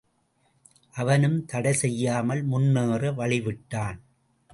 [0.93, 3.99] அவனும் தடை செய்யாமல் முன்னேற வழிவிட்டான்.